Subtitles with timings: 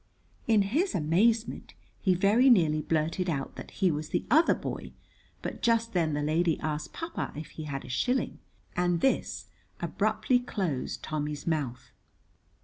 [0.47, 4.93] In his amazement he very nearly blurted out that he was the other boy,
[5.43, 8.39] but just then the lady asked Papa if he had a shilling,
[8.75, 9.45] and this
[9.79, 11.91] abruptly closed Tommy's mouth.